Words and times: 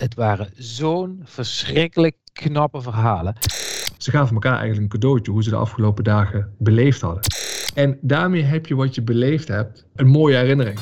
Het 0.00 0.14
waren 0.14 0.50
zo'n 0.54 1.20
verschrikkelijk 1.24 2.16
knappe 2.32 2.80
verhalen. 2.82 3.34
Ze 3.98 4.10
gaven 4.10 4.34
elkaar 4.34 4.58
eigenlijk 4.58 4.82
een 4.82 5.00
cadeautje 5.00 5.32
hoe 5.32 5.42
ze 5.42 5.50
de 5.50 5.56
afgelopen 5.56 6.04
dagen 6.04 6.54
beleefd 6.58 7.00
hadden. 7.00 7.22
En 7.74 7.98
daarmee 8.00 8.42
heb 8.42 8.66
je 8.66 8.74
wat 8.74 8.94
je 8.94 9.02
beleefd 9.02 9.48
hebt, 9.48 9.86
een 9.94 10.06
mooie 10.06 10.36
herinnering. 10.36 10.78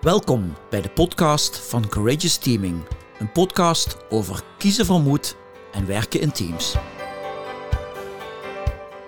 Welkom 0.00 0.52
bij 0.70 0.80
de 0.80 0.88
podcast 0.88 1.68
van 1.68 1.88
Courageous 1.88 2.36
Teaming. 2.36 2.82
Een 3.18 3.32
podcast 3.32 3.96
over 4.10 4.42
kiezen 4.58 4.86
van 4.86 5.02
moed 5.02 5.36
en 5.72 5.86
werken 5.86 6.20
in 6.20 6.32
teams. 6.32 6.76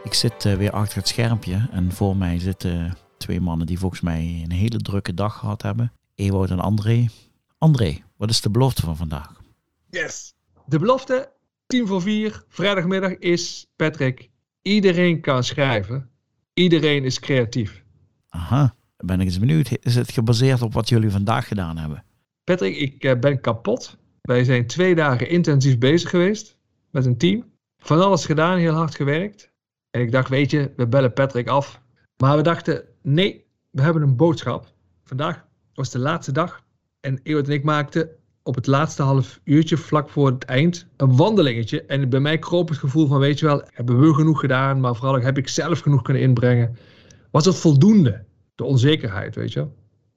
Ik 0.05 0.15
zit 0.15 0.45
uh, 0.45 0.55
weer 0.55 0.71
achter 0.71 0.99
het 0.99 1.09
schermpje 1.09 1.69
en 1.71 1.93
voor 1.93 2.17
mij 2.17 2.39
zitten 2.39 2.97
twee 3.19 3.41
mannen 3.41 3.67
die 3.67 3.79
volgens 3.79 4.01
mij 4.01 4.41
een 4.45 4.53
hele 4.53 4.79
drukke 4.79 5.15
dag 5.15 5.39
gehad 5.39 5.63
hebben. 5.63 5.93
Ewout 6.15 6.51
en 6.51 6.61
André. 6.61 7.07
André, 7.59 7.99
wat 8.25 8.33
is 8.33 8.41
de 8.41 8.51
belofte 8.51 8.83
van 8.83 8.97
vandaag? 8.97 9.41
Yes. 9.91 10.35
De 10.67 10.79
belofte, 10.79 11.33
tien 11.67 11.87
voor 11.87 12.03
vier, 12.03 12.45
vrijdagmiddag, 12.49 13.19
is, 13.19 13.67
Patrick, 13.77 14.31
iedereen 14.63 15.21
kan 15.21 15.45
schrijven. 15.45 16.11
Iedereen 16.55 17.05
is 17.05 17.21
creatief. 17.21 17.85
Aha, 18.29 18.75
ben 18.97 19.21
ik 19.21 19.27
eens 19.27 19.39
benieuwd. 19.39 19.77
Is 19.81 19.95
het 19.95 20.13
gebaseerd 20.13 20.63
op 20.63 20.73
wat 20.73 20.89
jullie 20.89 21.11
vandaag 21.11 21.49
gedaan 21.49 21.77
hebben? 21.77 22.05
Patrick, 22.45 22.77
ik 22.77 23.05
uh, 23.05 23.19
ben 23.19 23.41
kapot. 23.41 23.97
Wij 24.23 24.45
zijn 24.45 24.67
twee 24.67 24.95
dagen 24.95 25.29
intensief 25.29 25.79
bezig 25.79 26.11
geweest 26.11 26.59
met 26.91 27.07
een 27.07 27.19
team. 27.19 27.45
Van 27.79 28.03
alles 28.03 28.27
gedaan, 28.27 28.59
heel 28.59 28.75
hard 28.75 28.95
gewerkt. 28.95 29.53
En 29.91 30.01
ik 30.01 30.13
dacht, 30.13 30.29
weet 30.29 30.51
je, 30.51 30.73
we 30.77 30.87
bellen 30.87 31.13
Patrick 31.13 31.49
af. 31.49 31.81
Maar 32.17 32.37
we 32.37 32.43
dachten, 32.43 32.85
nee, 33.03 33.47
we 33.71 33.83
hebben 33.83 34.03
een 34.03 34.17
boodschap. 34.17 34.75
Vandaag 35.03 35.45
was 35.75 35.91
de 35.91 35.99
laatste 35.99 36.33
dag. 36.33 36.64
En 37.05 37.21
Ewout 37.23 37.47
en 37.47 37.53
ik 37.53 37.65
maakten 37.65 38.09
op 38.43 38.55
het 38.55 38.67
laatste 38.67 39.03
half 39.03 39.41
uurtje, 39.45 39.77
vlak 39.77 40.09
voor 40.09 40.27
het 40.27 40.45
eind, 40.45 40.87
een 40.97 41.17
wandelingetje. 41.17 41.83
En 41.83 42.09
bij 42.09 42.21
mij 42.21 42.39
kroop 42.39 42.69
het 42.69 42.79
gevoel 42.79 43.07
van, 43.07 43.19
weet 43.19 43.39
je 43.39 43.47
wel, 43.47 43.63
hebben 43.73 44.01
we 44.01 44.15
genoeg 44.15 44.41
gedaan, 44.41 44.81
maar 44.81 44.95
vooral 44.95 45.21
heb 45.21 45.39
ik 45.39 45.49
zelf 45.49 45.81
genoeg 45.81 46.03
kunnen 46.03 46.23
inbrengen. 46.23 46.77
Was 47.31 47.45
het 47.45 47.57
voldoende? 47.57 48.25
De 48.55 48.65
onzekerheid, 48.65 49.35
weet 49.35 49.53
je. 49.53 49.67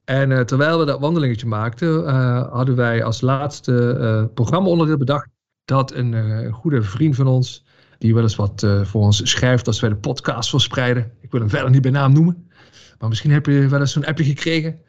En 0.03 0.31
uh, 0.31 0.39
terwijl 0.39 0.79
we 0.79 0.85
dat 0.85 0.99
wandelingetje 0.99 1.47
maakten, 1.47 2.03
uh, 2.03 2.51
hadden 2.51 2.75
wij 2.75 3.03
als 3.03 3.21
laatste 3.21 3.97
uh, 3.99 4.33
programma-onderdeel 4.33 4.97
bedacht 4.97 5.27
dat 5.65 5.93
een 5.93 6.51
goede 6.51 6.81
vriend 6.81 7.15
van 7.15 7.27
ons, 7.27 7.65
die 7.97 8.13
wel 8.13 8.23
eens 8.23 8.35
wat 8.35 8.67
voor 8.83 9.01
ons 9.01 9.29
schrijft 9.31 9.67
als 9.67 9.79
wij 9.79 9.89
de 9.89 9.95
podcast 9.95 10.49
verspreiden, 10.49 11.11
ik 11.21 11.31
wil 11.31 11.39
hem 11.39 11.49
verder 11.49 11.69
niet 11.69 11.81
bij 11.81 11.91
naam 11.91 12.13
noemen, 12.13 12.49
maar 12.99 13.09
misschien 13.09 13.31
heb 13.31 13.45
je 13.45 13.67
wel 13.67 13.79
eens 13.79 13.91
zo'n 13.91 14.05
appje 14.05 14.23
gekregen, 14.23 14.79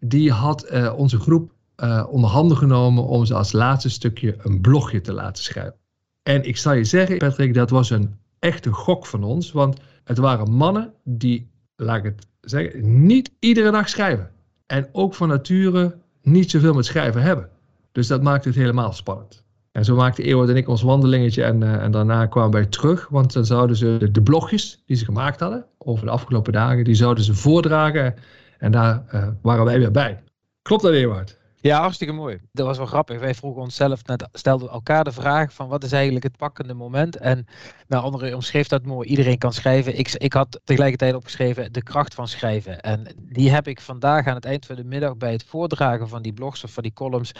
die 0.00 0.32
had 0.32 0.90
onze 0.96 1.18
groep 1.18 1.52
uh, 1.84 2.06
onder 2.08 2.30
handen 2.30 2.56
genomen 2.56 3.04
om 3.04 3.24
ze 3.24 3.34
als 3.34 3.52
laatste 3.52 3.90
stukje 3.90 4.36
een 4.42 4.60
blogje 4.60 5.00
te 5.00 5.12
laten 5.12 5.44
schrijven. 5.44 5.74
En 6.22 6.44
ik 6.44 6.56
zal 6.56 6.72
je 6.72 6.84
zeggen, 6.84 7.18
Patrick, 7.18 7.54
dat 7.54 7.70
was 7.70 7.90
een 7.90 8.16
echte 8.38 8.72
gok 8.72 9.06
van 9.06 9.24
ons, 9.24 9.52
want 9.52 9.80
het 10.04 10.18
waren 10.18 10.52
mannen 10.52 10.92
die, 11.04 11.50
laat 11.76 11.96
ik 11.96 12.04
het 12.04 12.26
zeggen, 12.40 13.06
niet 13.06 13.30
iedere 13.38 13.70
dag 13.70 13.88
schrijven. 13.88 14.30
En 14.66 14.88
ook 14.92 15.14
van 15.14 15.28
nature 15.28 15.96
niet 16.22 16.50
zoveel 16.50 16.74
met 16.74 16.84
schrijven 16.84 17.22
hebben. 17.22 17.48
Dus 17.92 18.06
dat 18.06 18.22
maakte 18.22 18.48
het 18.48 18.56
helemaal 18.56 18.92
spannend. 18.92 19.44
En 19.72 19.84
zo 19.84 19.96
maakte 19.96 20.22
Ewout 20.22 20.48
en 20.48 20.56
ik 20.56 20.68
ons 20.68 20.82
wandelingetje 20.82 21.44
en, 21.44 21.60
uh, 21.60 21.82
en 21.82 21.90
daarna 21.90 22.26
kwamen 22.26 22.50
wij 22.50 22.66
terug, 22.66 23.08
want 23.08 23.32
dan 23.32 23.46
zouden 23.46 23.76
ze 23.76 24.08
de, 24.12 24.22
blogjes 24.22 24.82
die 24.86 24.96
ze 24.96 25.04
gemaakt 25.04 25.40
hadden 25.40 25.64
over 25.78 26.04
de 26.04 26.10
afgelopen 26.10 26.52
dagen, 26.52 26.84
die 26.84 26.94
zouden 26.94 27.24
ze 27.24 27.34
voordragen 27.34 28.14
en 28.58 28.72
daar 28.72 29.04
uh, 29.14 29.28
waren 29.42 29.64
wij 29.64 29.78
weer 29.78 29.90
bij. 29.90 30.22
Klopt 30.62 30.82
dat, 30.82 30.92
Ewout? 30.92 31.38
Ja, 31.60 31.80
hartstikke 31.80 32.12
mooi. 32.12 32.40
Dat 32.52 32.66
was 32.66 32.76
wel 32.76 32.86
grappig. 32.86 33.18
Wij 33.18 33.34
vroegen 33.34 33.62
onszelf, 33.62 34.04
net, 34.06 34.28
stelden 34.32 34.70
elkaar 34.70 35.04
de 35.04 35.12
vraag 35.12 35.52
van 35.52 35.68
wat 35.68 35.84
is 35.84 35.92
eigenlijk 35.92 36.24
het 36.24 36.36
pakkende 36.36 36.74
moment? 36.74 37.16
En 37.16 37.46
nou, 37.86 38.04
andere 38.04 38.34
omschreef 38.34 38.68
dat 38.68 38.84
mooi. 38.84 39.08
Iedereen 39.08 39.38
kan 39.38 39.52
schrijven. 39.52 39.98
Ik, 39.98 40.12
ik 40.12 40.32
had 40.32 40.60
tegelijkertijd 40.64 41.14
opgeschreven 41.14 41.72
de 41.72 41.82
kracht 41.82 42.14
van 42.14 42.28
schrijven. 42.28 42.80
En 42.80 43.06
die 43.18 43.50
heb 43.50 43.68
ik 43.68 43.80
vandaag 43.80 44.26
aan 44.26 44.34
het 44.34 44.44
eind 44.44 44.66
van 44.66 44.76
de 44.76 44.84
middag 44.84 45.16
bij 45.16 45.32
het 45.32 45.44
voordragen 45.44 46.08
van 46.08 46.22
die 46.22 46.32
blogs 46.32 46.64
of 46.64 46.72
van 46.72 46.82
die 46.82 46.92
columns 46.92 47.32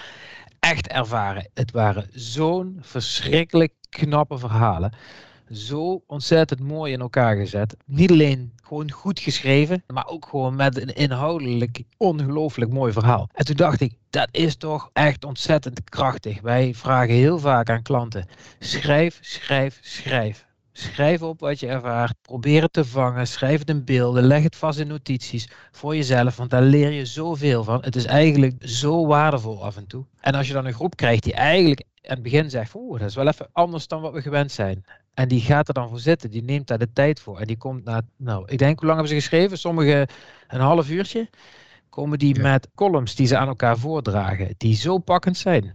echt 0.61 0.89
ervaren. 0.89 1.51
Het 1.55 1.71
waren 1.71 2.07
zo'n 2.13 2.79
verschrikkelijk 2.81 3.73
knappe 3.89 4.39
verhalen 4.39 4.93
zo 5.53 6.03
ontzettend 6.07 6.61
mooi 6.61 6.93
in 6.93 7.01
elkaar 7.01 7.37
gezet. 7.37 7.77
Niet 7.87 8.11
alleen 8.11 8.53
gewoon 8.63 8.91
goed 8.91 9.21
geschreven, 9.21 9.83
maar 9.87 10.07
ook 10.07 10.27
gewoon 10.27 10.57
met 10.57 10.81
een 10.81 10.95
inhoudelijk 10.95 11.83
ongelooflijk 11.97 12.71
mooi 12.71 12.93
verhaal. 12.93 13.29
En 13.33 13.45
toen 13.45 13.57
dacht 13.57 13.81
ik, 13.81 13.95
dat 14.11 14.29
is 14.31 14.57
toch 14.57 14.91
echt 14.93 15.25
ontzettend 15.25 15.85
krachtig. 15.85 16.41
Wij 16.41 16.75
vragen 16.75 17.15
heel 17.15 17.39
vaak 17.39 17.71
aan 17.71 17.83
klanten: 17.83 18.27
schrijf, 18.59 19.19
schrijf, 19.21 19.79
schrijf. 19.83 20.47
Schrijf 20.73 21.23
op 21.23 21.41
wat 21.41 21.61
je 21.61 21.67
ervaart. 21.67 22.15
Probeer 22.23 22.63
het 22.63 22.73
te 22.73 22.85
vangen. 22.85 23.27
Schrijf 23.27 23.59
het 23.59 23.69
in 23.69 23.85
beelden. 23.85 24.23
Leg 24.23 24.43
het 24.43 24.57
vast 24.57 24.79
in 24.79 24.87
notities 24.87 25.49
voor 25.71 25.97
jezelf. 25.97 26.37
Want 26.37 26.51
daar 26.51 26.63
leer 26.63 26.91
je 26.91 27.07
zoveel 27.07 27.65
van. 27.65 27.81
Het 27.81 27.97
is 27.97 28.05
eigenlijk 28.05 28.55
zo 28.61 29.07
waardevol 29.07 29.65
af 29.65 29.77
en 29.77 29.87
toe. 29.87 30.05
En 30.21 30.35
als 30.35 30.47
je 30.47 30.53
dan 30.53 30.67
een 30.67 30.73
groep 30.73 30.97
krijgt 30.97 31.23
die 31.23 31.35
eigenlijk 31.35 31.81
aan 31.81 32.15
het 32.15 32.23
begin 32.23 32.51
zegt: 32.51 32.75
Oeh, 32.75 32.99
dat 33.01 33.09
is 33.09 33.15
wel 33.15 33.27
even 33.27 33.49
anders 33.53 33.89
dan 33.89 34.01
wat 34.01 34.13
we 34.13 34.23
gewend 34.23 34.53
zijn. 34.53 34.85
En 35.19 35.29
die 35.29 35.41
gaat 35.41 35.69
er 35.69 35.75
dan 35.75 35.89
voor 35.89 36.01
zitten. 36.01 36.31
Die 36.31 36.43
neemt 36.43 36.67
daar 36.67 36.79
de 36.79 36.93
tijd 36.93 37.21
voor. 37.21 37.41
En 37.41 37.47
die 37.47 37.57
komt 37.57 37.85
na, 37.85 38.03
nou, 38.17 38.45
ik 38.47 38.59
denk, 38.59 38.79
hoe 38.79 38.87
lang 38.87 38.99
hebben 39.01 39.17
ze 39.17 39.23
geschreven? 39.23 39.59
Sommigen 39.59 40.09
een 40.49 40.61
half 40.61 40.91
uurtje. 40.91 41.29
Komen 41.89 42.19
die 42.19 42.41
met 42.41 42.69
columns 42.75 43.15
die 43.15 43.27
ze 43.27 43.37
aan 43.37 43.49
elkaar 43.49 43.79
voordragen. 43.79 44.55
Die 44.57 44.75
zo 44.75 44.99
pakkend 44.99 45.37
zijn. 45.37 45.75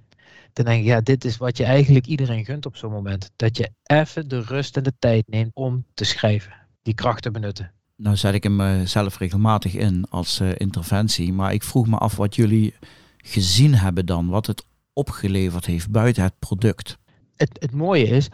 Dan 0.54 0.66
denk 0.66 0.84
je, 0.84 0.90
ja, 0.90 1.02
dit 1.02 1.26
is 1.26 1.38
wat 1.38 1.58
je 1.58 1.64
eigenlijk 1.64 2.06
iedereen 2.06 2.46
gunt 2.46 2.66
op 2.66 2.76
zo'n 2.76 2.92
moment. 2.92 3.32
Dat 3.36 3.58
je 3.58 3.70
even 3.84 4.28
de 4.28 4.42
rust 4.42 4.78
en 4.78 4.84
de 4.84 4.94
tijd 5.00 5.28
neemt 5.28 5.52
om 5.54 5.86
te 5.94 6.04
schrijven. 6.04 6.54
Die 6.82 6.94
kracht 6.94 7.22
te 7.22 7.32
benutten. 7.32 7.72
Nou 7.96 8.16
zet 8.16 8.34
ik 8.34 8.44
hem 8.44 8.60
uh, 8.60 8.82
zelf 8.86 9.18
regelmatig 9.18 9.74
in 9.76 10.06
als 10.10 10.40
uh, 10.40 10.50
interventie. 10.58 11.34
Maar 11.34 11.54
ik 11.54 11.64
vroeg 11.64 11.88
me 11.88 11.98
af 11.98 12.16
wat 12.16 12.36
jullie 12.36 12.74
gezien 13.18 13.76
hebben 13.76 14.06
dan. 14.06 14.28
Wat 14.28 14.48
het 14.48 14.66
opgeleverd 14.94 15.66
heeft 15.66 15.90
buiten 15.90 16.24
het 16.24 16.40
product. 16.40 16.98
Het, 17.36 17.58
het 17.60 17.72
mooie 17.72 18.08
is, 18.08 18.30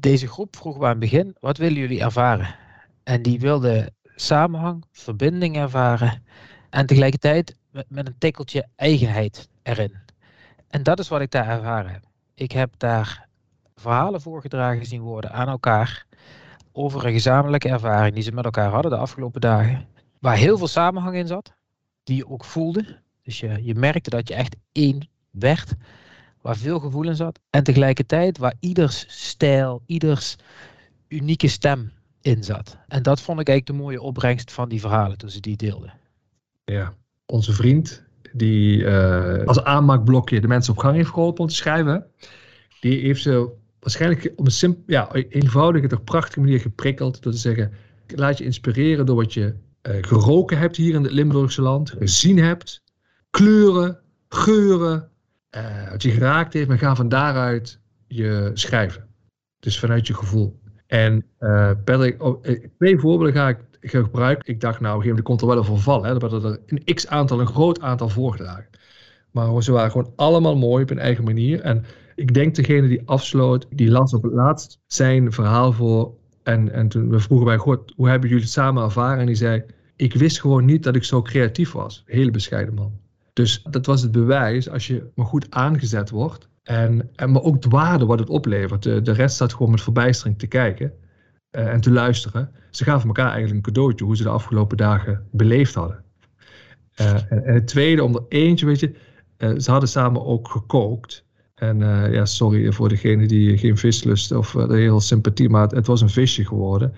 deze 0.00 0.28
groep 0.28 0.56
vroeg 0.56 0.82
aan 0.82 0.88
het 0.88 0.98
begin, 0.98 1.36
wat 1.40 1.56
willen 1.56 1.78
jullie 1.78 2.00
ervaren? 2.00 2.54
En 3.02 3.22
die 3.22 3.40
wilden 3.40 3.94
samenhang, 4.14 4.84
verbinding 4.92 5.56
ervaren 5.56 6.22
en 6.70 6.86
tegelijkertijd 6.86 7.56
met, 7.70 7.86
met 7.88 8.06
een 8.06 8.18
tikkeltje 8.18 8.68
eigenheid 8.76 9.48
erin. 9.62 9.96
En 10.68 10.82
dat 10.82 10.98
is 10.98 11.08
wat 11.08 11.20
ik 11.20 11.30
daar 11.30 11.48
ervaren 11.48 11.90
heb. 11.90 12.04
Ik 12.34 12.52
heb 12.52 12.74
daar 12.76 13.28
verhalen 13.74 14.20
voorgedragen 14.20 14.86
zien 14.86 15.00
worden 15.00 15.32
aan 15.32 15.48
elkaar 15.48 16.06
over 16.72 17.06
een 17.06 17.12
gezamenlijke 17.12 17.68
ervaring 17.68 18.14
die 18.14 18.22
ze 18.22 18.32
met 18.32 18.44
elkaar 18.44 18.70
hadden 18.70 18.90
de 18.90 18.96
afgelopen 18.96 19.40
dagen, 19.40 19.88
waar 20.20 20.36
heel 20.36 20.58
veel 20.58 20.68
samenhang 20.68 21.16
in 21.16 21.26
zat, 21.26 21.54
die 22.02 22.16
je 22.16 22.28
ook 22.28 22.44
voelde. 22.44 23.00
Dus 23.22 23.40
je, 23.40 23.64
je 23.64 23.74
merkte 23.74 24.10
dat 24.10 24.28
je 24.28 24.34
echt 24.34 24.56
één 24.72 25.08
werd 25.30 25.74
waar 26.46 26.56
veel 26.56 26.80
gevoel 26.80 27.08
in 27.08 27.16
zat. 27.16 27.40
En 27.50 27.64
tegelijkertijd 27.64 28.38
waar 28.38 28.54
ieders 28.60 29.04
stijl, 29.08 29.82
ieders 29.86 30.36
unieke 31.08 31.48
stem 31.48 31.92
in 32.20 32.44
zat. 32.44 32.78
En 32.88 33.02
dat 33.02 33.20
vond 33.20 33.40
ik 33.40 33.48
eigenlijk 33.48 33.78
de 33.78 33.84
mooie 33.84 34.00
opbrengst 34.00 34.52
van 34.52 34.68
die 34.68 34.80
verhalen 34.80 35.18
toen 35.18 35.30
ze 35.30 35.40
die 35.40 35.56
deelden. 35.56 35.92
Ja, 36.64 36.94
onze 37.26 37.52
vriend 37.52 38.02
die 38.32 38.78
uh, 38.78 39.44
als 39.44 39.64
aanmaakblokje 39.64 40.40
de 40.40 40.48
mensen 40.48 40.72
op 40.72 40.78
gang 40.78 40.96
heeft 40.96 41.10
geholpen 41.10 41.42
om 41.42 41.48
te 41.48 41.54
schrijven. 41.54 42.06
Die 42.80 43.00
heeft 43.00 43.22
ze 43.22 43.48
waarschijnlijk 43.80 44.32
op 44.36 44.46
een 44.46 44.52
simp 44.52 44.78
ja, 44.86 45.12
eenvoudige, 45.12 45.86
toch 45.86 46.04
prachtige 46.04 46.40
manier 46.40 46.60
geprikkeld. 46.60 47.22
Door 47.22 47.32
te 47.32 47.38
zeggen, 47.38 47.72
laat 48.06 48.38
je 48.38 48.44
inspireren 48.44 49.06
door 49.06 49.16
wat 49.16 49.34
je 49.34 49.54
uh, 49.82 49.96
geroken 50.00 50.58
hebt 50.58 50.76
hier 50.76 50.94
in 50.94 51.02
het 51.02 51.12
Limburgse 51.12 51.62
land. 51.62 51.90
Gezien 51.90 52.38
hebt. 52.38 52.82
Kleuren, 53.30 53.98
geuren, 54.28 55.10
uh, 55.56 55.96
je 55.96 56.10
geraakt 56.10 56.52
heeft, 56.52 56.68
maar 56.68 56.78
ga 56.78 56.94
van 56.94 57.08
daaruit 57.08 57.80
je 58.06 58.50
schrijven. 58.54 59.06
Dus 59.58 59.78
vanuit 59.78 60.06
je 60.06 60.14
gevoel. 60.14 60.60
En 60.86 61.24
Patrick, 61.84 62.22
oh, 62.22 62.46
eh, 62.46 62.64
twee 62.78 62.98
voorbeelden 62.98 63.34
ga 63.34 63.48
ik 63.48 63.58
gebruiken. 63.80 64.52
Ik 64.52 64.60
dacht, 64.60 64.80
nou, 64.80 64.94
op 64.94 65.00
een 65.00 65.06
gegeven 65.06 65.24
moment 65.24 65.26
komt 65.26 65.40
er 65.40 65.46
wel 65.46 65.56
een 65.56 65.80
verval. 65.82 66.04
Hè? 66.04 66.18
Dat 66.18 66.44
er 66.44 66.60
een 66.66 66.94
x 66.94 67.06
aantal, 67.06 67.40
een 67.40 67.46
groot 67.46 67.80
aantal 67.80 68.08
voorgedragen. 68.08 68.68
Maar 69.30 69.62
ze 69.62 69.72
waren 69.72 69.90
gewoon 69.90 70.12
allemaal 70.16 70.56
mooi 70.56 70.82
op 70.82 70.88
hun 70.88 70.98
eigen 70.98 71.24
manier. 71.24 71.60
En 71.60 71.84
ik 72.14 72.34
denk 72.34 72.54
degene 72.54 72.88
die 72.88 73.02
afsloot, 73.04 73.66
die 73.70 73.90
las 73.90 74.14
op 74.14 74.22
het 74.22 74.32
laatst 74.32 74.80
zijn 74.86 75.32
verhaal 75.32 75.72
voor. 75.72 76.14
En, 76.42 76.72
en 76.72 76.88
toen 76.88 77.10
we 77.10 77.20
vroegen 77.20 77.46
bij 77.46 77.56
God, 77.56 77.92
hoe 77.96 78.08
hebben 78.08 78.28
jullie 78.28 78.44
het 78.44 78.52
samen 78.52 78.82
ervaren? 78.82 79.20
En 79.20 79.26
die 79.26 79.34
zei, 79.34 79.64
ik 79.96 80.14
wist 80.14 80.40
gewoon 80.40 80.64
niet 80.64 80.82
dat 80.82 80.96
ik 80.96 81.04
zo 81.04 81.22
creatief 81.22 81.72
was. 81.72 82.02
Hele 82.06 82.30
bescheiden 82.30 82.74
man. 82.74 83.00
Dus 83.36 83.62
dat 83.70 83.86
was 83.86 84.02
het 84.02 84.12
bewijs, 84.12 84.70
als 84.70 84.86
je 84.86 85.06
maar 85.14 85.26
goed 85.26 85.46
aangezet 85.50 86.10
wordt, 86.10 86.48
en, 86.62 87.10
en 87.14 87.30
maar 87.30 87.42
ook 87.42 87.62
de 87.62 87.68
waarde 87.68 88.06
wat 88.06 88.18
het 88.18 88.28
oplevert. 88.28 88.82
De, 88.82 89.02
de 89.02 89.12
rest 89.12 89.34
staat 89.34 89.52
gewoon 89.52 89.70
met 89.70 89.82
verbijstering 89.82 90.38
te 90.38 90.46
kijken 90.46 90.92
uh, 91.50 91.72
en 91.72 91.80
te 91.80 91.90
luisteren. 91.90 92.50
Ze 92.70 92.84
gaven 92.84 93.06
elkaar 93.06 93.30
eigenlijk 93.32 93.54
een 93.54 93.72
cadeautje 93.72 94.04
hoe 94.04 94.16
ze 94.16 94.22
de 94.22 94.28
afgelopen 94.28 94.76
dagen 94.76 95.26
beleefd 95.30 95.74
hadden. 95.74 96.04
Uh, 97.00 97.32
en, 97.32 97.42
het 97.54 97.66
tweede, 97.66 98.04
om 98.04 98.14
er 98.14 98.24
eentje, 98.28 98.66
weet 98.66 98.80
je, 98.80 98.94
ze 99.58 99.70
hadden 99.70 99.88
samen 99.88 100.24
ook 100.24 100.48
gekookt. 100.48 101.24
En 101.54 101.78
ja, 102.12 102.24
sorry 102.24 102.72
voor 102.72 102.88
degene 102.88 103.26
die 103.26 103.58
geen 103.58 103.76
vis 103.76 104.04
lust 104.04 104.32
of 104.32 104.52
heel 104.52 105.00
sympathie, 105.00 105.48
maar 105.48 105.68
het, 105.68 105.86
was 105.86 106.00
een 106.00 106.10
visje 106.10 106.44
geworden. 106.44 106.94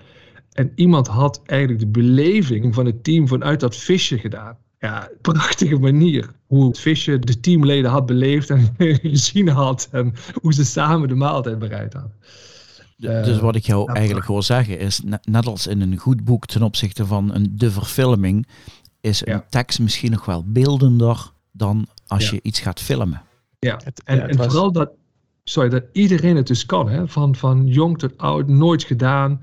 En 0.51 0.71
iemand 0.75 1.07
had 1.07 1.41
eigenlijk 1.45 1.79
de 1.79 1.87
beleving 1.87 2.73
van 2.75 2.85
het 2.85 3.03
team 3.03 3.27
vanuit 3.27 3.59
dat 3.59 3.75
visje 3.75 4.17
gedaan. 4.17 4.57
Ja, 4.79 5.09
prachtige 5.21 5.77
manier 5.77 6.29
hoe 6.47 6.67
het 6.67 6.79
visje 6.79 7.19
de 7.19 7.39
teamleden 7.39 7.91
had 7.91 8.05
beleefd 8.05 8.49
en 8.49 8.75
gezien 9.01 9.47
had. 9.47 9.87
En 9.91 10.13
hoe 10.41 10.53
ze 10.53 10.65
samen 10.65 11.07
de 11.07 11.15
maaltijd 11.15 11.59
bereid 11.59 11.93
hadden. 11.93 12.13
dus 12.97 13.39
wat 13.39 13.55
ik 13.55 13.65
jou 13.65 13.93
eigenlijk 13.93 14.27
wil 14.27 14.41
zeggen 14.41 14.79
is, 14.79 15.01
net 15.21 15.45
als 15.45 15.67
in 15.67 15.81
een 15.81 15.97
goed 15.97 16.23
boek 16.23 16.45
ten 16.45 16.63
opzichte 16.63 17.05
van 17.05 17.33
een, 17.33 17.51
de 17.55 17.71
verfilming, 17.71 18.47
is 19.01 19.25
een 19.25 19.43
tekst 19.49 19.79
misschien 19.79 20.11
nog 20.11 20.25
wel 20.25 20.43
beeldender 20.47 21.31
dan 21.51 21.87
als 22.07 22.29
je 22.29 22.39
iets 22.41 22.59
gaat 22.59 22.79
filmen. 22.81 23.21
Ja, 23.59 23.79
en, 24.03 24.29
en 24.29 24.35
vooral 24.35 24.71
dat, 24.71 24.89
sorry, 25.43 25.69
dat 25.69 25.83
iedereen 25.91 26.35
het 26.35 26.47
dus 26.47 26.65
kan, 26.65 26.89
hè? 26.89 27.07
Van, 27.07 27.35
van 27.35 27.67
jong 27.67 27.97
tot 27.97 28.17
oud, 28.17 28.47
nooit 28.47 28.83
gedaan. 28.83 29.41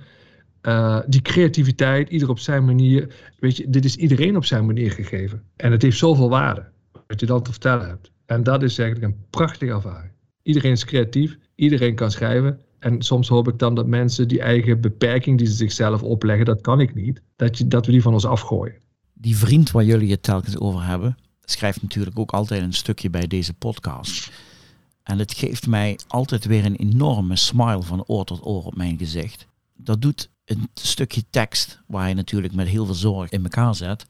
Uh, 0.67 1.01
die 1.07 1.23
creativiteit, 1.23 2.09
ieder 2.09 2.29
op 2.29 2.39
zijn 2.39 2.65
manier. 2.65 3.15
Weet 3.39 3.57
je, 3.57 3.71
dit 3.71 3.85
is 3.85 3.97
iedereen 3.97 4.37
op 4.37 4.45
zijn 4.45 4.67
manier 4.67 4.91
gegeven. 4.91 5.43
En 5.57 5.73
het 5.73 5.83
heeft 5.83 5.99
zoveel 5.99 6.29
waarde, 6.29 6.65
wat 7.07 7.21
je 7.21 7.27
dan 7.27 7.43
te 7.43 7.51
vertellen 7.51 7.89
hebt. 7.89 8.11
En 8.27 8.43
dat 8.43 8.63
is 8.63 8.79
eigenlijk 8.79 9.13
een 9.13 9.21
prachtige 9.31 9.73
ervaring. 9.73 10.13
Iedereen 10.43 10.73
is 10.73 10.85
creatief, 10.85 11.37
iedereen 11.55 11.95
kan 11.95 12.11
schrijven. 12.11 12.61
En 12.79 13.03
soms 13.03 13.29
hoop 13.29 13.49
ik 13.49 13.59
dan 13.59 13.75
dat 13.75 13.87
mensen 13.87 14.29
die 14.29 14.41
eigen 14.41 14.81
beperking 14.81 15.39
die 15.39 15.47
ze 15.47 15.53
zichzelf 15.53 16.03
opleggen, 16.03 16.45
dat 16.45 16.61
kan 16.61 16.81
ik 16.81 16.95
niet, 16.95 17.23
dat, 17.37 17.59
je, 17.59 17.69
dat 17.69 17.87
we 17.87 17.93
die 17.93 18.03
van 18.03 18.13
ons 18.13 18.27
afgooien. 18.27 18.75
Die 19.13 19.37
vriend 19.37 19.71
waar 19.71 19.85
jullie 19.85 20.11
het 20.11 20.23
telkens 20.23 20.59
over 20.59 20.85
hebben, 20.85 21.17
schrijft 21.45 21.83
natuurlijk 21.83 22.19
ook 22.19 22.31
altijd 22.31 22.63
een 22.63 22.73
stukje 22.73 23.11
bij 23.11 23.27
deze 23.27 23.55
podcast. 23.55 24.31
En 25.03 25.19
het 25.19 25.35
geeft 25.35 25.67
mij 25.67 25.99
altijd 26.07 26.45
weer 26.45 26.65
een 26.65 26.77
enorme 26.77 27.37
smile 27.37 27.83
van 27.83 28.05
oor 28.07 28.25
tot 28.25 28.47
oor 28.47 28.65
op 28.65 28.77
mijn 28.77 28.99
gezicht. 28.99 29.47
Dat 29.77 30.03
doet 30.03 30.31
een 30.47 30.69
stukje 30.75 31.23
tekst 31.31 31.83
waar 31.87 32.09
je 32.09 32.15
natuurlijk 32.15 32.55
met 32.55 32.67
heel 32.67 32.85
veel 32.87 32.95
zorg 32.95 33.31
in 33.31 33.43
elkaar 33.43 33.75
zet. 33.75 34.07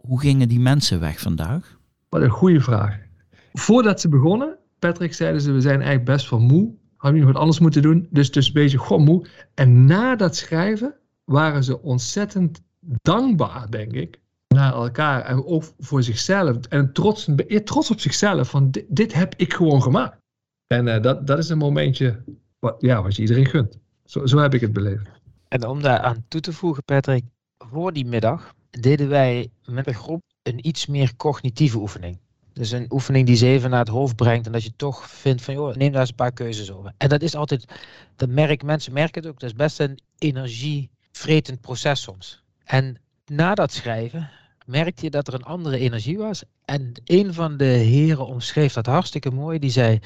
Hoe 0.00 0.20
gingen 0.20 0.48
die 0.48 0.60
mensen 0.60 1.00
weg 1.00 1.20
vandaag? 1.20 1.78
Wat 2.08 2.22
een 2.22 2.30
goede 2.30 2.60
vraag. 2.60 2.98
Voordat 3.52 4.00
ze 4.00 4.08
begonnen, 4.08 4.56
Patrick, 4.78 5.14
zeiden 5.14 5.40
ze, 5.40 5.52
we 5.52 5.60
zijn 5.60 5.76
eigenlijk 5.76 6.04
best 6.04 6.30
wel 6.30 6.40
moe. 6.40 6.74
Hadden 6.96 7.20
we 7.20 7.24
nog 7.24 7.32
wat 7.32 7.42
anders 7.42 7.58
moeten 7.58 7.82
doen. 7.82 8.06
Dus, 8.10 8.30
dus 8.30 8.46
een 8.46 8.52
beetje 8.52 8.78
gewoon 8.78 9.04
moe. 9.04 9.26
En 9.54 9.84
na 9.84 10.16
dat 10.16 10.36
schrijven 10.36 10.94
waren 11.24 11.64
ze 11.64 11.82
ontzettend 11.82 12.62
dankbaar, 12.80 13.70
denk 13.70 13.92
ik, 13.92 14.20
naar 14.48 14.72
elkaar. 14.72 15.22
En 15.22 15.44
ook 15.46 15.64
voor 15.78 16.02
zichzelf. 16.02 16.56
En 16.66 16.92
trots, 16.92 17.28
trots 17.64 17.90
op 17.90 18.00
zichzelf. 18.00 18.50
Van 18.50 18.70
dit, 18.88 19.14
heb 19.14 19.34
ik 19.36 19.52
gewoon 19.52 19.82
gemaakt. 19.82 20.16
En 20.66 20.86
uh, 20.86 21.02
dat, 21.02 21.26
dat 21.26 21.38
is 21.38 21.48
een 21.48 21.58
momentje 21.58 22.22
wat, 22.58 22.76
ja, 22.78 23.02
wat 23.02 23.16
je 23.16 23.22
iedereen 23.22 23.46
gunt. 23.46 23.78
Zo, 24.04 24.26
zo 24.26 24.38
heb 24.38 24.54
ik 24.54 24.60
het 24.60 24.72
beleefd. 24.72 25.08
En 25.48 25.66
om 25.66 25.82
daar 25.82 26.00
aan 26.00 26.24
toe 26.28 26.40
te 26.40 26.52
voegen, 26.52 26.84
Patrick, 26.84 27.24
voor 27.58 27.92
die 27.92 28.06
middag 28.06 28.54
deden 28.70 29.08
wij 29.08 29.50
met 29.64 29.86
een 29.86 29.94
groep 29.94 30.22
een 30.42 30.66
iets 30.66 30.86
meer 30.86 31.16
cognitieve 31.16 31.78
oefening. 31.78 32.18
Dus 32.52 32.70
een 32.70 32.86
oefening 32.92 33.26
die 33.26 33.36
ze 33.36 33.46
even 33.46 33.70
naar 33.70 33.78
het 33.78 33.88
hoofd 33.88 34.16
brengt 34.16 34.46
en 34.46 34.52
dat 34.52 34.62
je 34.62 34.72
toch 34.76 35.10
vindt 35.10 35.42
van, 35.42 35.54
joh, 35.54 35.74
neem 35.74 35.92
daar 35.92 36.00
eens 36.00 36.10
een 36.10 36.14
paar 36.14 36.32
keuzes 36.32 36.72
over. 36.72 36.92
En 36.96 37.08
dat 37.08 37.22
is 37.22 37.34
altijd, 37.34 37.64
dat 38.16 38.28
merk, 38.28 38.62
mensen 38.62 38.92
merken 38.92 39.22
het 39.22 39.30
ook, 39.30 39.40
dat 39.40 39.50
is 39.50 39.56
best 39.56 39.80
een 39.80 39.98
energievretend 40.18 41.60
proces 41.60 42.02
soms. 42.02 42.42
En 42.64 42.96
na 43.26 43.54
dat 43.54 43.72
schrijven 43.72 44.30
merkte 44.66 45.04
je 45.04 45.10
dat 45.10 45.28
er 45.28 45.34
een 45.34 45.42
andere 45.44 45.78
energie 45.78 46.18
was. 46.18 46.42
En 46.64 46.92
een 47.04 47.34
van 47.34 47.56
de 47.56 47.64
heren 47.64 48.26
omschreef 48.26 48.72
dat 48.72 48.86
hartstikke 48.86 49.30
mooi. 49.30 49.58
Die 49.58 49.70
zei, 49.70 49.98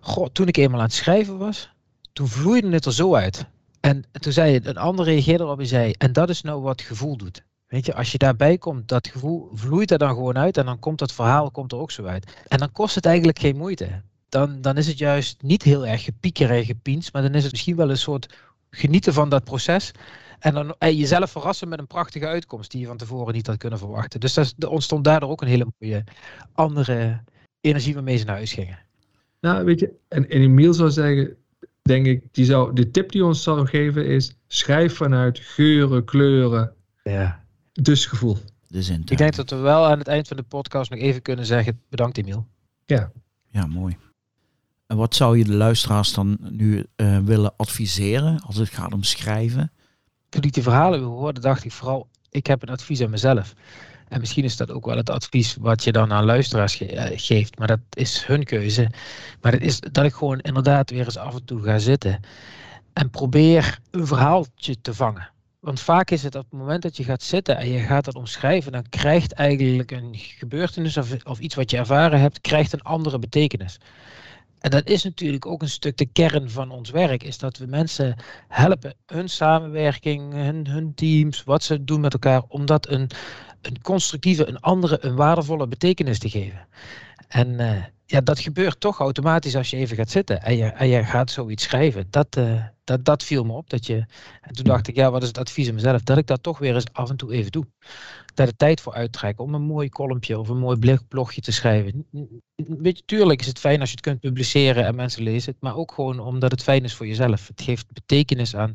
goh, 0.00 0.26
toen 0.32 0.48
ik 0.48 0.56
eenmaal 0.56 0.78
aan 0.78 0.86
het 0.86 0.94
schrijven 0.94 1.38
was, 1.38 1.70
toen 2.12 2.28
vloeide 2.28 2.70
het 2.70 2.84
er 2.84 2.92
zo 2.92 3.14
uit. 3.14 3.46
En 3.80 4.04
toen 4.10 4.32
zei 4.32 4.60
een 4.62 4.76
ander 4.76 5.04
reageerde 5.04 5.44
erop 5.44 5.58
en 5.58 5.66
zei, 5.66 5.92
en 5.98 6.12
dat 6.12 6.28
is 6.28 6.42
nou 6.42 6.62
wat 6.62 6.80
gevoel 6.80 7.16
doet. 7.16 7.44
Weet 7.66 7.86
je, 7.86 7.94
als 7.94 8.12
je 8.12 8.18
daarbij 8.18 8.58
komt, 8.58 8.88
dat 8.88 9.08
gevoel 9.08 9.50
vloeit 9.52 9.90
er 9.90 9.98
dan 9.98 10.08
gewoon 10.08 10.38
uit 10.38 10.56
en 10.56 10.64
dan 10.64 10.78
komt 10.78 10.98
dat 10.98 11.12
verhaal 11.12 11.50
komt 11.50 11.72
er 11.72 11.78
ook 11.78 11.90
zo 11.90 12.04
uit. 12.04 12.42
En 12.48 12.58
dan 12.58 12.72
kost 12.72 12.94
het 12.94 13.06
eigenlijk 13.06 13.38
geen 13.38 13.56
moeite. 13.56 14.02
Dan, 14.28 14.60
dan 14.60 14.76
is 14.76 14.86
het 14.86 14.98
juist 14.98 15.42
niet 15.42 15.62
heel 15.62 15.86
erg 15.86 16.04
gepieker 16.04 16.50
en 16.50 16.64
gepiens, 16.64 17.10
maar 17.10 17.22
dan 17.22 17.34
is 17.34 17.42
het 17.42 17.52
misschien 17.52 17.76
wel 17.76 17.90
een 17.90 17.98
soort 17.98 18.34
genieten 18.70 19.12
van 19.12 19.28
dat 19.28 19.44
proces. 19.44 19.92
En 20.38 20.54
dan 20.54 20.74
jezelf 20.78 21.30
verrassen 21.30 21.68
met 21.68 21.78
een 21.78 21.86
prachtige 21.86 22.26
uitkomst 22.26 22.70
die 22.70 22.80
je 22.80 22.86
van 22.86 22.96
tevoren 22.96 23.34
niet 23.34 23.46
had 23.46 23.56
kunnen 23.56 23.78
verwachten. 23.78 24.20
Dus 24.20 24.36
er 24.36 24.68
ontstond 24.68 25.04
daardoor 25.04 25.30
ook 25.30 25.42
een 25.42 25.48
hele 25.48 25.72
mooie 25.78 26.04
andere 26.52 27.22
energie 27.60 27.94
waarmee 27.94 28.16
ze 28.16 28.24
naar 28.24 28.36
huis 28.36 28.52
gingen. 28.52 28.78
Nou, 29.40 29.64
weet 29.64 29.80
je, 29.80 29.92
en, 30.08 30.28
en 30.28 30.40
Emiel 30.40 30.74
zou 30.74 30.90
zeggen, 30.90 31.36
denk 31.90 32.06
ik, 32.06 32.22
die 32.32 32.44
zou, 32.44 32.74
de 32.74 32.90
tip 32.90 33.12
die 33.12 33.24
ons 33.24 33.42
zou 33.42 33.66
geven 33.66 34.06
is: 34.06 34.36
schrijf 34.46 34.96
vanuit 34.96 35.38
geuren, 35.38 36.04
kleuren. 36.04 36.72
Ja. 37.02 37.44
Dus 37.72 38.06
gevoel. 38.06 38.38
De 38.66 38.82
zin. 38.82 39.02
Ik 39.04 39.18
denk 39.18 39.36
dat 39.36 39.50
we 39.50 39.56
wel 39.56 39.86
aan 39.86 39.98
het 39.98 40.08
eind 40.08 40.28
van 40.28 40.36
de 40.36 40.42
podcast 40.42 40.90
nog 40.90 41.00
even 41.00 41.22
kunnen 41.22 41.46
zeggen: 41.46 41.80
bedankt, 41.88 42.18
Emiel. 42.18 42.46
Ja. 42.86 43.12
Ja, 43.50 43.66
mooi. 43.66 43.96
En 44.86 44.96
wat 44.96 45.14
zou 45.14 45.38
je 45.38 45.44
de 45.44 45.54
luisteraars 45.54 46.12
dan 46.12 46.38
nu 46.40 46.86
uh, 46.96 47.18
willen 47.18 47.56
adviseren 47.56 48.40
als 48.40 48.56
het 48.56 48.68
gaat 48.68 48.92
om 48.92 49.02
schrijven? 49.02 49.72
Toen 50.28 50.42
ik 50.42 50.52
die 50.52 50.62
verhalen 50.62 51.02
hoorde, 51.02 51.40
dacht 51.40 51.64
ik 51.64 51.72
vooral: 51.72 52.08
ik 52.30 52.46
heb 52.46 52.62
een 52.62 52.68
advies 52.68 53.02
aan 53.02 53.10
mezelf. 53.10 53.54
En 54.10 54.20
misschien 54.20 54.44
is 54.44 54.56
dat 54.56 54.70
ook 54.70 54.86
wel 54.86 54.96
het 54.96 55.10
advies 55.10 55.56
wat 55.60 55.84
je 55.84 55.92
dan 55.92 56.12
aan 56.12 56.24
luisteraars 56.24 56.80
eh, 56.80 57.04
geeft, 57.14 57.58
maar 57.58 57.68
dat 57.68 57.80
is 57.90 58.26
hun 58.26 58.44
keuze. 58.44 58.90
Maar 59.40 59.52
het 59.52 59.62
is 59.62 59.80
dat 59.80 60.04
ik 60.04 60.12
gewoon 60.12 60.38
inderdaad 60.38 60.90
weer 60.90 61.04
eens 61.04 61.16
af 61.16 61.34
en 61.34 61.44
toe 61.44 61.62
ga 61.62 61.78
zitten 61.78 62.20
en 62.92 63.10
probeer 63.10 63.78
een 63.90 64.06
verhaaltje 64.06 64.80
te 64.80 64.94
vangen. 64.94 65.30
Want 65.60 65.80
vaak 65.80 66.10
is 66.10 66.22
het 66.22 66.34
op 66.34 66.46
het 66.50 66.58
moment 66.58 66.82
dat 66.82 66.96
je 66.96 67.04
gaat 67.04 67.22
zitten 67.22 67.56
en 67.56 67.68
je 67.68 67.78
gaat 67.78 68.06
het 68.06 68.14
omschrijven, 68.14 68.72
dan 68.72 68.88
krijgt 68.88 69.32
eigenlijk 69.32 69.90
een 69.90 70.14
gebeurtenis 70.14 70.96
of, 70.96 71.24
of 71.24 71.38
iets 71.38 71.54
wat 71.54 71.70
je 71.70 71.76
ervaren 71.76 72.20
hebt, 72.20 72.40
krijgt 72.40 72.72
een 72.72 72.82
andere 72.82 73.18
betekenis. 73.18 73.78
En 74.60 74.70
dat 74.70 74.88
is 74.88 75.04
natuurlijk 75.04 75.46
ook 75.46 75.62
een 75.62 75.68
stuk 75.68 75.96
de 75.96 76.06
kern 76.06 76.50
van 76.50 76.70
ons 76.70 76.90
werk, 76.90 77.22
is 77.22 77.38
dat 77.38 77.58
we 77.58 77.66
mensen 77.66 78.16
helpen, 78.48 78.94
hun 79.06 79.28
samenwerking, 79.28 80.32
hun, 80.32 80.66
hun 80.66 80.94
teams, 80.94 81.44
wat 81.44 81.62
ze 81.62 81.84
doen 81.84 82.00
met 82.00 82.12
elkaar, 82.12 82.42
om 82.48 82.66
dat 82.66 82.88
een, 82.88 83.10
een 83.62 83.80
constructieve, 83.82 84.46
een 84.46 84.60
andere, 84.60 84.98
een 85.00 85.16
waardevolle 85.16 85.68
betekenis 85.68 86.18
te 86.18 86.30
geven. 86.30 86.66
En 87.28 87.48
uh, 87.48 87.84
ja, 88.06 88.20
dat 88.20 88.38
gebeurt 88.38 88.80
toch 88.80 88.98
automatisch 88.98 89.56
als 89.56 89.70
je 89.70 89.76
even 89.76 89.96
gaat 89.96 90.10
zitten 90.10 90.42
en 90.42 90.56
je, 90.56 90.64
en 90.64 90.88
je 90.88 91.04
gaat 91.04 91.30
zoiets 91.30 91.64
schrijven. 91.64 92.06
Dat, 92.10 92.36
uh, 92.36 92.64
dat, 92.84 93.04
dat 93.04 93.22
viel 93.22 93.44
me 93.44 93.52
op. 93.52 93.70
Dat 93.70 93.86
je, 93.86 94.04
en 94.40 94.54
toen 94.54 94.64
dacht 94.64 94.88
ik, 94.88 94.94
ja, 94.94 95.10
wat 95.10 95.22
is 95.22 95.28
het 95.28 95.38
advies 95.38 95.68
aan 95.68 95.74
mezelf? 95.74 96.02
Dat 96.02 96.18
ik 96.18 96.26
dat 96.26 96.42
toch 96.42 96.58
weer 96.58 96.74
eens 96.74 96.92
af 96.92 97.10
en 97.10 97.16
toe 97.16 97.32
even 97.32 97.52
doe. 97.52 97.66
Daar 98.34 98.46
de 98.46 98.56
tijd 98.56 98.80
voor 98.80 98.94
uittrekken 98.94 99.44
om 99.44 99.54
een 99.54 99.62
mooi 99.62 99.88
kolompje 99.88 100.38
of 100.38 100.48
een 100.48 100.58
mooi 100.58 100.98
blogje 101.08 101.40
te 101.40 101.52
schrijven. 101.52 102.06
Tuurlijk 103.06 103.40
is 103.40 103.46
het 103.46 103.58
fijn 103.58 103.80
als 103.80 103.88
je 103.88 103.94
het 103.94 104.04
kunt 104.04 104.20
publiceren 104.20 104.86
en 104.86 104.94
mensen 104.94 105.22
lezen 105.22 105.52
het, 105.52 105.60
maar 105.62 105.76
ook 105.76 105.92
gewoon 105.92 106.20
omdat 106.20 106.50
het 106.50 106.62
fijn 106.62 106.84
is 106.84 106.94
voor 106.94 107.06
jezelf. 107.06 107.48
Het 107.48 107.62
geeft 107.62 107.92
betekenis 107.92 108.56
aan, 108.56 108.72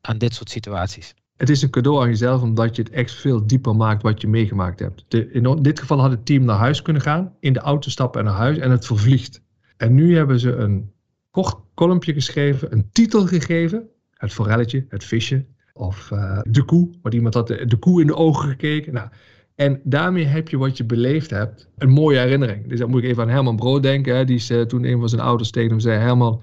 aan 0.00 0.18
dit 0.18 0.34
soort 0.34 0.50
situaties 0.50 1.14
het 1.36 1.50
is 1.50 1.62
een 1.62 1.70
cadeau 1.70 2.02
aan 2.02 2.08
jezelf 2.08 2.42
omdat 2.42 2.76
je 2.76 2.82
het 2.82 2.90
echt 2.90 3.12
veel 3.12 3.46
dieper 3.46 3.76
maakt 3.76 4.02
wat 4.02 4.20
je 4.20 4.28
meegemaakt 4.28 4.80
hebt. 4.80 5.04
De, 5.08 5.30
in 5.30 5.62
dit 5.62 5.80
geval 5.80 6.00
had 6.00 6.10
het 6.10 6.26
team 6.26 6.44
naar 6.44 6.56
huis 6.56 6.82
kunnen 6.82 7.02
gaan, 7.02 7.32
in 7.40 7.52
de 7.52 7.60
auto 7.60 7.90
stappen 7.90 8.20
en 8.20 8.26
naar 8.26 8.36
huis 8.36 8.58
en 8.58 8.70
het 8.70 8.86
vervliegt. 8.86 9.42
En 9.76 9.94
nu 9.94 10.16
hebben 10.16 10.40
ze 10.40 10.52
een 10.52 10.92
kort 11.30 11.56
kolompje 11.74 12.12
geschreven, 12.12 12.72
een 12.72 12.88
titel 12.92 13.26
gegeven, 13.26 13.88
het 14.10 14.32
forelletje, 14.32 14.86
het 14.88 15.04
visje 15.04 15.44
of 15.72 16.10
uh, 16.10 16.40
de 16.42 16.62
koe, 16.64 16.90
want 17.02 17.14
iemand 17.14 17.34
had 17.34 17.46
de, 17.46 17.66
de, 17.66 17.76
koe 17.76 18.00
in 18.00 18.06
de 18.06 18.16
ogen 18.16 18.48
gekeken. 18.48 18.92
Nou, 18.92 19.08
en 19.54 19.80
daarmee 19.84 20.24
heb 20.24 20.48
je 20.48 20.58
wat 20.58 20.76
je 20.76 20.84
beleefd 20.84 21.30
hebt, 21.30 21.68
een 21.78 21.90
mooie 21.90 22.18
herinnering. 22.18 22.68
Dus 22.68 22.78
dan 22.78 22.90
moet 22.90 23.02
ik 23.02 23.08
even 23.08 23.22
aan 23.22 23.28
Herman 23.28 23.56
Brood 23.56 23.82
denken, 23.82 24.16
hè, 24.16 24.24
die 24.24 24.36
is, 24.36 24.50
uh, 24.50 24.62
toen 24.62 24.84
een 24.84 24.98
van 24.98 25.08
zijn 25.08 25.20
ouders 25.20 25.50
tegen 25.50 25.70
hem 25.70 25.80
zei, 25.80 25.98
Herman, 25.98 26.42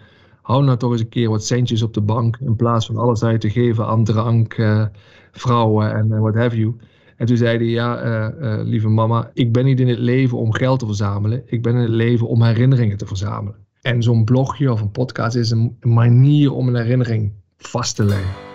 hou 0.52 0.64
nou 0.64 0.78
toch 0.78 0.92
eens 0.92 1.02
een 1.02 1.10
keer 1.10 1.30
wat 1.30 1.46
centjes 1.46 1.82
op 1.82 1.94
de 1.94 2.02
bank. 2.02 2.38
In 2.40 2.56
plaats 2.56 2.86
van 2.86 2.98
alles 2.98 3.24
uit 3.24 3.42
te 3.42 3.50
geven 3.50 3.86
aan 3.86 4.04
drank, 4.04 4.58
uh, 4.58 4.86
vrouwen 5.32 5.94
en 5.94 6.20
wat 6.20 6.36
have 6.36 6.58
you. 6.58 6.76
En 7.18 7.26
toen 7.26 7.38
zei 7.38 7.58
hij, 7.58 7.68
ja, 7.68 8.04
uh, 8.04 8.64
lieve 8.64 8.90
mama, 8.90 9.32
ik 9.34 9.52
ben 9.52 9.66
niet 9.66 9.80
in 9.80 9.88
het 9.88 10.00
leven 10.00 10.38
om 10.38 10.54
geld 10.54 10.80
te 10.80 10.86
verzamelen. 10.86 11.44
Ik 11.46 11.62
ben 11.62 11.74
in 11.74 11.82
het 11.82 11.90
leven 11.90 12.28
om 12.28 12.44
herinneringen 12.44 12.98
te 12.98 13.06
verzamelen. 13.06 13.56
En 13.82 14.04
zo'n 14.04 14.24
blogje 14.24 14.72
of 14.72 14.82
een 14.82 14.92
podcast 14.92 15.36
is 15.36 15.52
een 15.52 15.78
manier 15.82 16.54
om 16.54 16.68
een 16.68 16.76
herinnering 16.76 17.32
vast 17.58 17.96
te 17.96 18.04
leggen. 18.04 18.51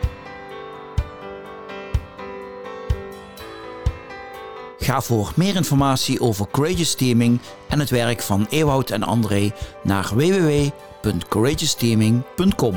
Ga 4.87 5.01
voor 5.03 5.33
meer 5.37 5.57
informatie 5.57 6.21
over 6.21 6.47
Courageous 6.51 6.95
Teaming 6.95 7.41
en 7.69 7.79
het 7.79 7.91
werk 7.91 8.23
van 8.23 8.47
Ewout 8.51 8.91
en 8.91 9.03
André 9.03 9.53
naar 9.83 10.11
www 10.15 10.69
www.courageousteaming.com. 11.03 12.75